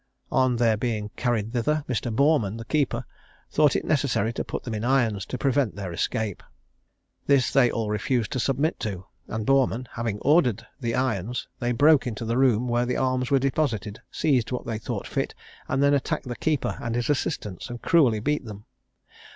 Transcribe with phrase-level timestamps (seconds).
[0.31, 2.11] On their being carried thither, Mr.
[2.11, 3.05] Boreman, the keeper,
[3.51, 6.41] thought it necessary to put them in irons, to prevent their escape.
[7.27, 12.07] This they all refused to submit to; and Boreman having ordered the irons, they broke
[12.07, 15.35] into the room where the arms were deposited, seized what they thought fit,
[15.67, 18.65] and then attacked the keeper and his assistants, and cruelly beat them.